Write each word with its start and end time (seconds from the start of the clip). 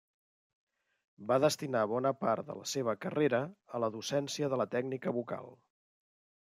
Va 1.31 1.37
destinar 1.43 1.83
bona 1.91 2.13
part 2.23 2.47
de 2.49 2.57
la 2.63 2.65
seva 2.73 2.97
carrera 3.07 3.43
a 3.77 3.83
la 3.85 3.95
docència 3.99 4.53
de 4.55 4.61
la 4.63 4.69
tècnica 4.77 5.19
vocal. 5.23 5.55